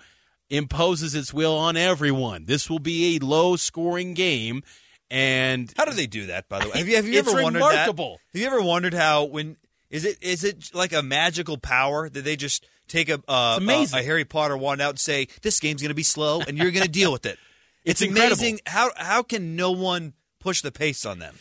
[0.50, 2.46] imposes its will on everyone.
[2.46, 4.64] This will be a low scoring game.
[5.12, 6.50] And how do they do that?
[6.50, 7.88] By the way, have you, have you ever wondered that?
[8.34, 9.58] Have you ever wondered how when
[9.90, 13.88] is it is it like a magical power that they just take a uh, a,
[13.94, 16.72] a, Harry Potter wand out and say this game's going to be slow and you're
[16.72, 17.40] going to deal with it?
[17.90, 21.36] It's, it's amazing how how can no one push the pace on them?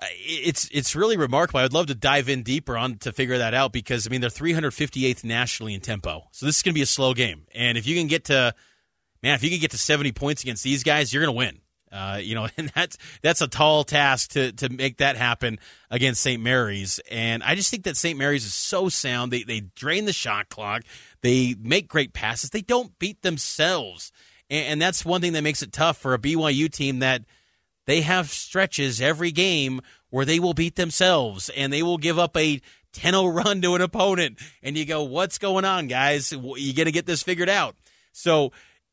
[0.00, 1.60] It's it's really remarkable.
[1.60, 4.30] I'd love to dive in deeper on to figure that out because I mean they're
[4.30, 7.46] 358th nationally in tempo, so this is going to be a slow game.
[7.54, 8.54] And if you can get to
[9.22, 11.60] man, if you can get to 70 points against these guys, you're going to win.
[11.90, 15.58] Uh, you know, and that's that's a tall task to to make that happen
[15.90, 16.42] against St.
[16.42, 17.00] Mary's.
[17.10, 18.18] And I just think that St.
[18.18, 19.32] Mary's is so sound.
[19.32, 20.82] They they drain the shot clock.
[21.22, 22.50] They make great passes.
[22.50, 24.12] They don't beat themselves,
[24.50, 27.22] and, and that's one thing that makes it tough for a BYU team that
[27.86, 29.80] they have stretches every game
[30.10, 32.60] where they will beat themselves and they will give up a
[32.94, 36.92] 10-0 run to an opponent and you go what's going on guys you got to
[36.92, 37.76] get this figured out
[38.12, 38.50] so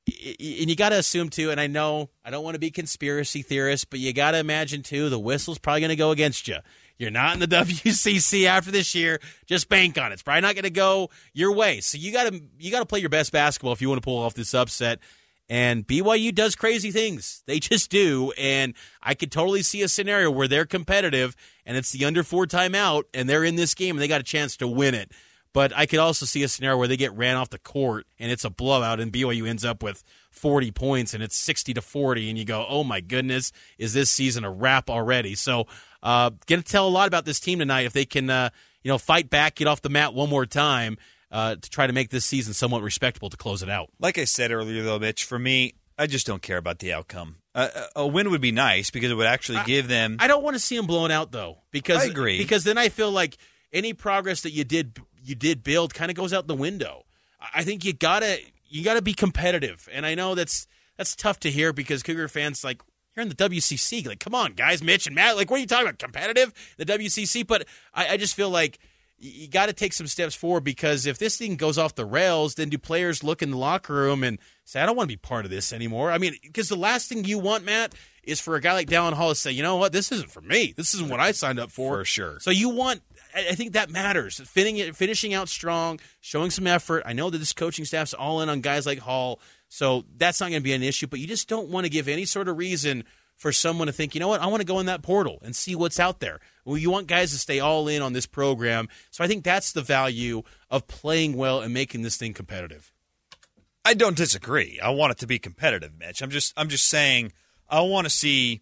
[0.08, 3.41] and you got to assume too and i know i don't want to be conspiracy
[3.41, 6.58] theorist but you got to imagine too the whistle's probably going to go against you
[6.98, 9.20] you're not in the WCC after this year.
[9.46, 10.13] Just bank on it.
[10.13, 11.82] It's probably not going to go your way.
[11.82, 14.06] So you got to you got to play your best basketball if you want to
[14.06, 15.00] pull off this upset.
[15.47, 17.43] And BYU does crazy things.
[17.45, 18.34] They just do.
[18.38, 22.45] And I could totally see a scenario where they're competitive and it's the under four
[22.45, 25.12] timeout and they're in this game and they got a chance to win it.
[25.53, 28.29] But I could also see a scenario where they get ran off the court and
[28.29, 32.29] it's a blowout and BYU ends up with 40 points and it's 60 to 40
[32.29, 35.34] and you go, oh my goodness, is this season a wrap already?
[35.34, 35.65] So,
[36.03, 38.49] uh, going to tell a lot about this team tonight if they can, uh,
[38.84, 40.97] you know, fight back, get off the mat one more time
[41.31, 43.89] uh, to try to make this season somewhat respectable to close it out.
[43.99, 47.38] Like I said earlier, though, Mitch, for me, I just don't care about the outcome.
[47.53, 50.17] Uh, a win would be nice because it would actually give them.
[50.19, 52.38] I don't want to see them blown out though, because I agree.
[52.38, 53.38] Because then I feel like
[53.71, 57.05] any progress that you did you did build kind of goes out the window.
[57.53, 61.51] I think you gotta you gotta be competitive, and I know that's that's tough to
[61.51, 62.81] hear because Cougar fans like
[63.15, 64.05] you're in the WCC.
[64.05, 65.38] Like, come on, guys, Mitch and Matt.
[65.38, 65.99] Like, what are you talking about?
[65.99, 67.47] Competitive, the WCC.
[67.47, 68.79] But I, I just feel like
[69.17, 72.56] you got to take some steps forward because if this thing goes off the rails,
[72.56, 75.17] then do players look in the locker room and say, I don't want to be
[75.17, 76.12] part of this anymore?
[76.12, 79.13] I mean, because the last thing you want, Matt, is for a guy like Dallin
[79.13, 80.73] Hall to say, you know what, this isn't for me.
[80.75, 81.99] This isn't what I signed up for.
[81.99, 82.39] For sure.
[82.41, 83.01] So you want,
[83.36, 84.39] I think that matters.
[84.39, 87.04] finishing out strong, showing some effort.
[87.06, 90.49] I know that this coaching staff's all in on guys like Hall, so that's not
[90.49, 92.58] going to be an issue, but you just don't want to give any sort of
[92.58, 93.04] reason
[93.36, 95.56] for someone to think, you know what, I want to go in that portal and
[95.56, 96.39] see what's out there.
[96.63, 98.88] Well, you want guys to stay all in on this program.
[99.12, 102.91] So I think that's the value of playing well and making this thing competitive.
[103.86, 104.80] I don't disagree.
[104.82, 106.24] I want it to be competitive, Mitch.
[106.24, 107.34] I'm just I'm just saying
[107.69, 108.62] I want to see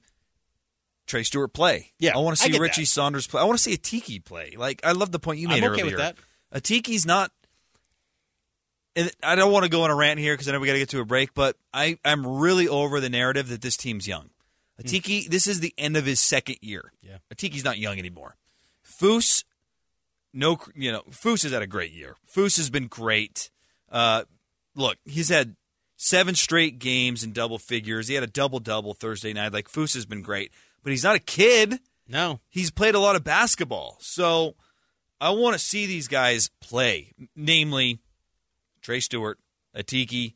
[1.08, 1.94] Trey Stewart play.
[1.98, 2.88] Yeah, I want to see Richie that.
[2.88, 3.40] Saunders play.
[3.42, 4.56] I want to see Atiki play.
[4.58, 5.98] Like I love the point you made I'm okay earlier.
[5.98, 6.16] with
[6.52, 6.62] that.
[6.62, 7.32] Atiki's not.
[8.96, 10.74] And I don't want to go on a rant here because I know we got
[10.74, 14.08] to get to a break, but I I'm really over the narrative that this team's
[14.08, 14.30] young.
[14.84, 16.92] Atiki, this is the end of his second year.
[17.02, 17.18] Yeah.
[17.34, 18.36] Atiki's not young anymore.
[18.86, 19.44] Foose,
[20.34, 22.18] no, you know, Foose has had a great year.
[22.34, 23.50] Foose has been great.
[23.92, 24.24] Uh,
[24.76, 25.56] look, he's had
[25.96, 28.08] seven straight games in double figures.
[28.08, 29.54] He had a double double Thursday night.
[29.54, 30.52] Like Foose has been great,
[30.84, 31.80] but he's not a kid.
[32.08, 32.42] No.
[32.50, 33.98] He's played a lot of basketball.
[34.02, 34.56] So
[35.22, 38.00] I want to see these guys play, namely
[38.82, 39.40] Trey Stewart,
[39.76, 40.34] Atiki,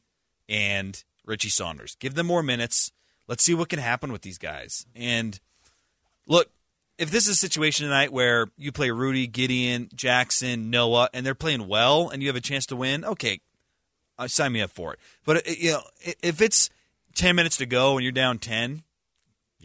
[0.47, 1.95] and Richie Saunders.
[1.99, 2.91] Give them more minutes.
[3.27, 4.85] Let's see what can happen with these guys.
[4.95, 5.39] And
[6.27, 6.49] look,
[6.97, 11.35] if this is a situation tonight where you play Rudy, Gideon, Jackson, Noah, and they're
[11.35, 13.39] playing well, and you have a chance to win, okay,
[14.17, 14.99] uh, sign me up for it.
[15.25, 15.81] But uh, you know,
[16.23, 16.69] if it's
[17.15, 18.83] ten minutes to go and you're down ten,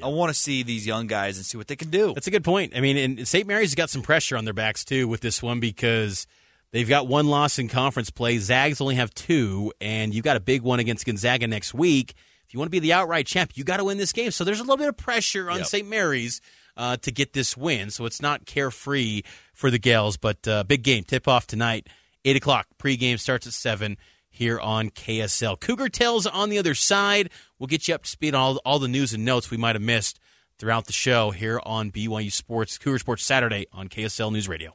[0.02, 2.12] I want to see these young guys and see what they can do.
[2.14, 2.72] That's a good point.
[2.76, 3.46] I mean, and St.
[3.46, 6.26] Mary's has got some pressure on their backs too with this one because
[6.70, 8.38] they've got one loss in conference play.
[8.38, 12.14] Zags only have two, and you've got a big one against Gonzaga next week.
[12.52, 14.30] If you want to be the outright champ, you got to win this game.
[14.30, 15.66] So there's a little bit of pressure on Yep.
[15.68, 15.88] St.
[15.88, 16.42] Mary's
[16.76, 17.88] uh, to get this win.
[17.88, 19.22] So it's not carefree
[19.54, 21.86] for the Gaels, but uh, big game tip off tonight,
[22.26, 22.66] eight o'clock.
[22.78, 23.96] Pregame starts at seven
[24.28, 25.58] here on KSL.
[25.60, 27.30] Cougar Tales on the other side.
[27.58, 29.74] We'll get you up to speed on all, all the news and notes we might
[29.74, 30.20] have missed
[30.58, 34.74] throughout the show here on BYU Sports, Cougar Sports Saturday on KSL News Radio.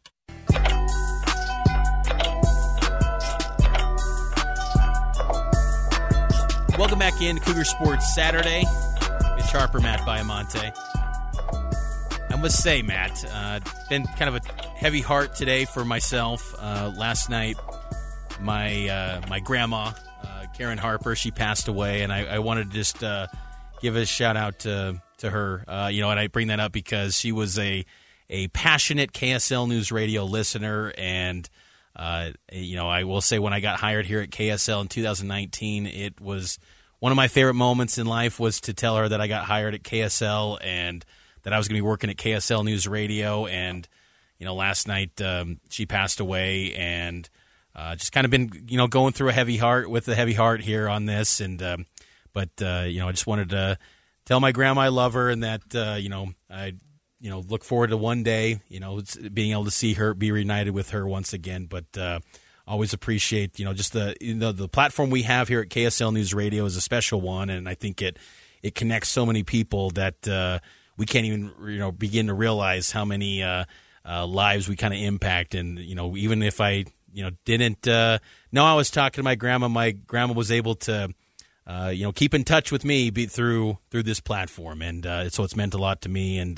[6.77, 8.63] Welcome back in Cougar Sports Saturday.
[9.35, 10.71] Mitch Harper, Matt Baiamonte.
[12.29, 16.53] I must say, Matt, uh, been kind of a heavy heart today for myself.
[16.59, 17.57] Uh, last night,
[18.39, 19.91] my uh, my grandma,
[20.23, 23.25] uh, Karen Harper, she passed away, and I, I wanted to just uh,
[23.81, 25.63] give a shout out to to her.
[25.67, 27.87] Uh, you know, and I bring that up because she was a
[28.29, 31.49] a passionate KSL News Radio listener, and
[31.97, 35.87] uh, you know, I will say when I got hired here at KSL in 2019,
[35.87, 36.59] it was
[36.99, 39.73] one of my favorite moments in life was to tell her that I got hired
[39.73, 41.03] at KSL and
[41.41, 43.47] that I was going to be working at KSL News Radio.
[43.47, 43.87] And
[44.37, 47.27] you know, last night um, she passed away, and
[47.75, 50.33] uh, just kind of been you know going through a heavy heart with a heavy
[50.33, 51.39] heart here on this.
[51.39, 51.85] And um,
[52.31, 53.79] but uh, you know, I just wanted to
[54.25, 56.73] tell my grandma I love her and that uh, you know I
[57.19, 59.01] you know look forward to one day you know
[59.33, 61.65] being able to see her be reunited with her once again.
[61.65, 62.19] But uh,
[62.67, 66.13] always appreciate you know just the you know the platform we have here at KSL
[66.13, 68.17] News Radio is a special one, and I think it
[68.61, 70.59] it connects so many people that uh,
[70.97, 73.65] we can't even you know begin to realize how many uh,
[74.05, 75.55] uh, lives we kind of impact.
[75.55, 78.19] And you know even if I you know didn't uh,
[78.51, 81.09] know I was talking to my grandma, my grandma was able to
[81.67, 85.43] uh, you know, keep in touch with me through through this platform, and uh, so
[85.43, 86.57] it's meant a lot to me, and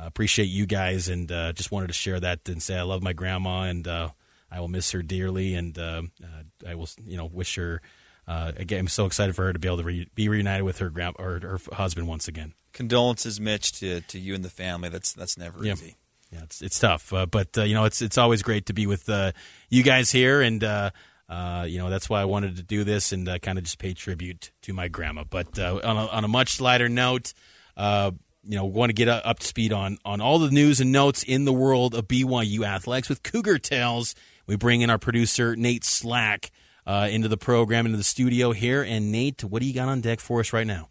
[0.00, 2.82] uh, uh, appreciate you guys, and uh, just wanted to share that and say I
[2.82, 4.10] love my grandma, and uh,
[4.50, 7.80] I will miss her dearly, and uh, uh, I will, you know, wish her.
[8.26, 10.78] Uh, again, I'm so excited for her to be able to re- be reunited with
[10.78, 12.54] her grand or her husband once again.
[12.72, 14.88] Condolences, Mitch, to, to you and the family.
[14.88, 15.72] That's that's never Yeah.
[15.72, 15.96] easy.
[16.32, 18.86] Yeah, it's it's tough, uh, but uh, you know it's it's always great to be
[18.86, 19.32] with uh,
[19.68, 20.90] you guys here, and uh,
[21.28, 23.78] uh, you know that's why I wanted to do this and uh, kind of just
[23.78, 25.24] pay tribute to my grandma.
[25.28, 27.34] But uh, on a, on a much lighter note,
[27.76, 28.12] uh,
[28.44, 31.22] you know, want to get up to speed on on all the news and notes
[31.22, 34.14] in the world of BYU athletics with Cougar Tales.
[34.46, 36.50] We bring in our producer Nate Slack
[36.86, 38.82] uh, into the program, into the studio here.
[38.82, 40.88] And Nate, what do you got on deck for us right now?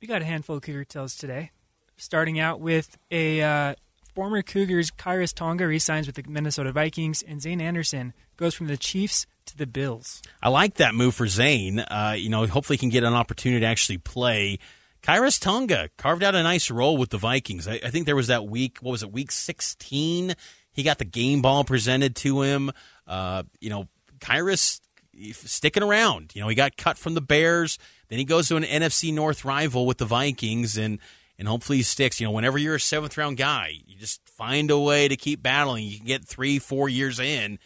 [0.00, 1.50] We got a handful of Cougar Tales today.
[1.96, 3.74] Starting out with a uh,
[4.14, 8.76] former Cougars, Khyiris Tonga resigns with the Minnesota Vikings, and Zayne Anderson goes from the
[8.76, 10.22] Chiefs to the Bills.
[10.42, 11.78] I like that move for Zayne.
[11.78, 14.58] Uh, you know, hopefully he can get an opportunity to actually play.
[15.06, 17.68] Khyiris Tonga carved out a nice role with the Vikings.
[17.68, 20.34] I, I think there was that week, what was it, week 16?
[20.72, 22.72] He got the game ball presented to him.
[23.06, 23.86] Uh, you know,
[24.18, 24.80] Khyiris
[25.32, 26.32] sticking around.
[26.34, 27.78] You know, he got cut from the Bears.
[28.08, 30.98] Then he goes to an NFC North rival with the Vikings, and
[31.38, 32.20] and hopefully he sticks.
[32.20, 35.40] You know, whenever you're a seventh round guy, you just find a way to keep
[35.40, 35.84] battling.
[35.84, 37.60] You can get three, four years in,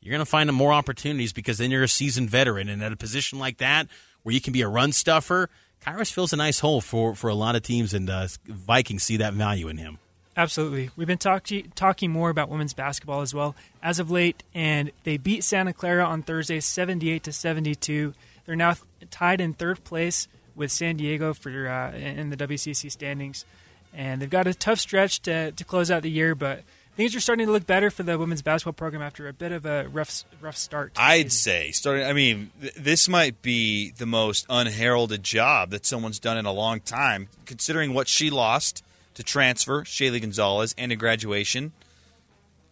[0.00, 2.96] you're going to find more opportunities because then you're a seasoned veteran, and at a
[2.96, 3.88] position like that
[4.22, 5.50] where you can be a run stuffer,
[5.84, 9.16] Khyiris fills a nice hole for for a lot of teams, and uh, Vikings see
[9.18, 9.98] that value in him.
[10.36, 10.90] Absolutely.
[10.96, 15.16] We've been talk- talking more about women's basketball as well as of late, and they
[15.16, 18.12] beat Santa Clara on Thursday, 78 to 72.
[18.44, 22.92] They're now th- tied in third place with San Diego for uh, in the WCC
[22.92, 23.46] standings,
[23.94, 26.34] and they've got a tough stretch to, to close out the year.
[26.34, 26.64] But
[26.96, 29.66] things are starting to look better for the women's basketball program after a bit of
[29.66, 30.92] a rough rough start.
[30.96, 32.06] I'd say starting.
[32.06, 36.52] I mean, th- this might be the most unheralded job that someone's done in a
[36.52, 38.82] long time, considering what she lost
[39.14, 41.72] to transfer Shaylee Gonzalez and to graduation.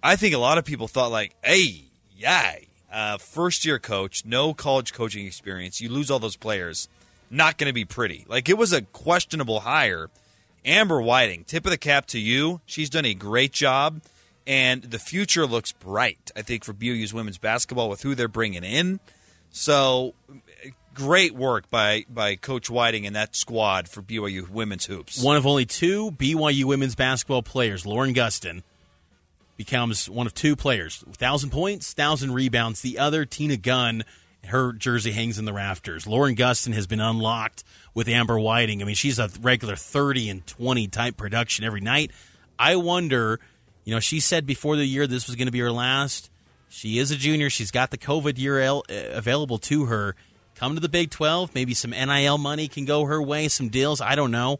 [0.03, 1.85] I think a lot of people thought like, "Hey,
[2.16, 6.89] yay, uh, first year coach, no college coaching experience, you lose all those players,
[7.31, 10.11] not going to be pretty." Like it was a questionable hire.
[10.66, 12.62] Amber Whiting, tip of the cap to you.
[12.64, 14.01] She's done a great job
[14.47, 16.30] and the future looks bright.
[16.36, 19.01] I think for BYU's women's basketball with who they're bringing in.
[19.51, 20.14] So
[20.95, 25.22] great work by by Coach Whiting and that squad for BYU women's hoops.
[25.22, 28.62] One of only two BYU women's basketball players, Lauren Gustin,
[29.57, 31.05] becomes one of two players.
[31.12, 32.80] Thousand points, thousand rebounds.
[32.80, 34.05] The other, Tina Gunn,
[34.47, 36.07] her jersey hangs in the rafters.
[36.07, 38.82] Lauren Gustin has been unlocked with Amber Whiting.
[38.82, 42.11] I mean, she's a regular thirty and twenty type production every night.
[42.59, 43.40] I wonder
[43.85, 46.30] you know, she said before the year this was going to be her last.
[46.68, 47.51] She is a junior.
[47.51, 50.16] She's got the COVID year uh, available to her.
[50.57, 51.55] Come to the Big 12.
[51.55, 54.01] Maybe some NIL money can go her way, some deals.
[54.01, 54.59] I don't know.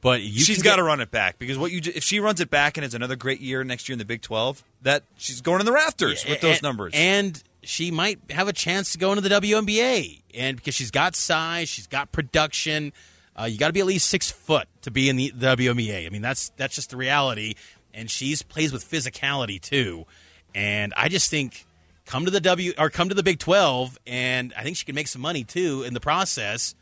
[0.00, 2.76] But she's got to run it back because what you if she runs it back
[2.76, 5.66] and it's another great year next year in the Big 12, that she's going in
[5.66, 6.92] the rafters with those and, numbers.
[6.94, 10.20] And she might have a chance to go into the WNBA.
[10.34, 12.92] And because she's got size, she's got production.
[13.34, 16.06] Uh, you got to be at least six foot to be in the, the WNBA.
[16.06, 17.54] I mean, that's that's just the reality
[17.94, 20.06] and she's plays with physicality too.
[20.54, 21.66] And I just think
[22.06, 24.94] come to the W or come to the Big Twelve, and I think she can
[24.94, 26.74] make some money too in the process.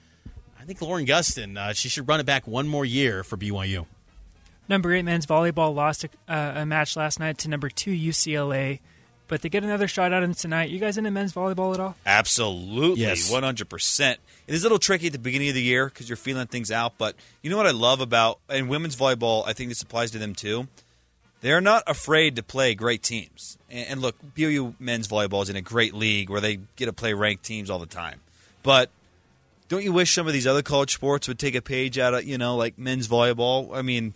[0.60, 3.86] I think Lauren Gustin, uh, she should run it back one more year for BYU.
[4.68, 8.78] Number eight men's volleyball lost a, uh, a match last night to number two UCLA,
[9.26, 10.70] but they get another shot at them tonight.
[10.70, 11.96] You guys into men's volleyball at all?
[12.06, 14.20] Absolutely, yes, one hundred percent.
[14.46, 16.70] It is a little tricky at the beginning of the year because you're feeling things
[16.70, 16.96] out.
[16.96, 20.18] But you know what I love about and women's volleyball, I think this applies to
[20.18, 20.68] them too
[21.42, 23.58] they're not afraid to play great teams.
[23.68, 27.12] And, look, BYU men's volleyball is in a great league where they get to play
[27.12, 28.20] ranked teams all the time.
[28.62, 28.90] But
[29.68, 32.24] don't you wish some of these other college sports would take a page out of,
[32.24, 33.74] you know, like men's volleyball?
[33.74, 34.14] I mean,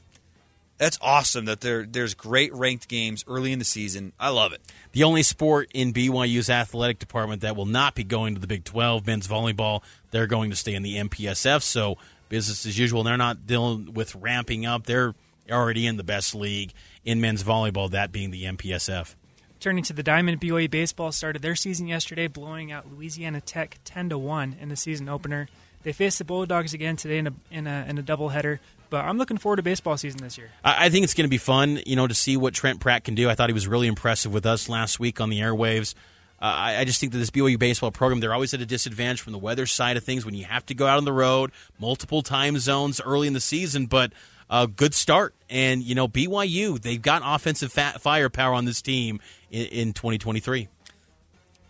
[0.79, 4.13] that's awesome that there there's great ranked games early in the season.
[4.21, 4.61] I love it.
[4.93, 8.65] The only sport in BYU's athletic department that will not be going to the Big
[8.65, 11.63] 12 men's volleyball, they're going to stay in the MPSF.
[11.63, 11.97] So
[12.29, 13.03] business as usual.
[13.03, 14.85] They're not dealing with ramping up.
[14.85, 15.15] They're
[15.51, 16.73] already in the best league
[17.05, 19.15] in men's volleyball, that being the MPSF.
[19.59, 24.09] Turning to the Diamond, BYU baseball started their season yesterday, blowing out Louisiana Tech ten
[24.11, 25.49] to one in the season opener.
[25.83, 28.59] They face the Bulldogs again today in a in a, in a doubleheader.
[28.91, 30.51] But I'm looking forward to baseball season this year.
[30.65, 33.15] I think it's going to be fun, you know, to see what Trent Pratt can
[33.15, 33.29] do.
[33.29, 35.95] I thought he was really impressive with us last week on the airwaves.
[36.41, 39.23] Uh, I, I, just think that this BYU baseball program, they're always at a disadvantage
[39.23, 41.51] from the weather side of things when you have to go out on the road,
[41.79, 43.87] multiple time zones early in the season.
[43.87, 44.13] But
[44.51, 45.35] a good start.
[45.49, 49.21] And, you know, BYU, they've got offensive firepower on this team
[49.51, 50.69] in, in 2023.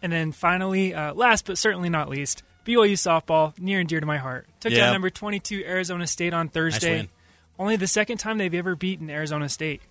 [0.03, 4.07] And then finally, uh, last but certainly not least, BYU softball, near and dear to
[4.07, 4.47] my heart.
[4.61, 4.81] Took yep.
[4.81, 6.99] down number 22 Arizona State on Thursday.
[6.99, 7.09] Nice
[7.59, 9.83] Only the second time they've ever beaten Arizona State.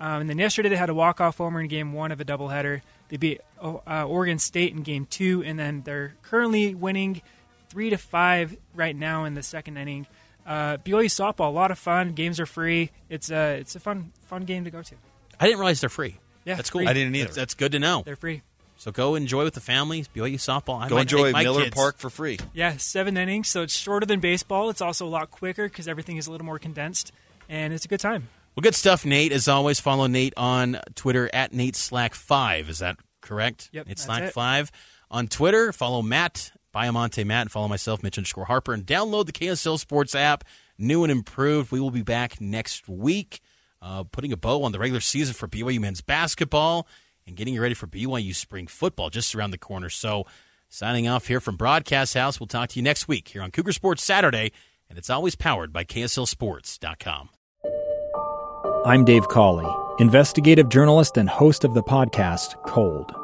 [0.00, 2.82] Um, and then yesterday they had a walk-off homer in game one of a doubleheader.
[3.08, 7.22] They beat uh, Oregon State in game two, and then they're currently winning
[7.68, 10.06] three to five right now in the second inning.
[10.46, 12.12] Uh, BYU softball, a lot of fun.
[12.12, 12.90] Games are free.
[13.08, 14.94] It's a it's a fun fun game to go to.
[15.40, 16.18] I didn't realize they're free.
[16.44, 16.80] Yeah, that's cool.
[16.80, 16.88] Free.
[16.88, 17.24] I didn't either.
[17.26, 18.02] That's, that's, good to know.
[18.04, 18.42] They're free.
[18.76, 20.08] So go enjoy with the families.
[20.08, 20.82] BYU softball.
[20.82, 21.74] I go enjoy Miller kids.
[21.74, 22.38] Park for free.
[22.52, 23.48] Yeah, seven innings.
[23.48, 24.68] So it's shorter than baseball.
[24.68, 27.12] It's also a lot quicker because everything is a little more condensed,
[27.48, 28.28] and it's a good time.
[28.54, 29.32] Well, good stuff, Nate.
[29.32, 32.68] As always, follow Nate on Twitter at Nate Slack Five.
[32.68, 33.70] Is that correct?
[33.72, 33.86] Yep.
[33.88, 34.70] Nate Slack Five
[35.10, 35.72] on Twitter.
[35.72, 40.14] Follow Matt Baiamonte Matt and follow myself, Mitch underscore Harper, and download the KSL Sports
[40.14, 40.44] app
[40.78, 41.70] new and improved.
[41.70, 43.40] We will be back next week,
[43.80, 46.86] uh, putting a bow on the regular season for BYU men's basketball
[47.26, 49.88] and getting you ready for BYU spring football just around the corner.
[49.88, 50.24] So,
[50.68, 52.40] signing off here from Broadcast House.
[52.40, 54.52] We'll talk to you next week here on Cougar Sports Saturday,
[54.88, 57.30] and it's always powered by KSLSports.com.
[58.84, 63.23] I'm Dave Cawley, investigative journalist and host of the podcast Cold.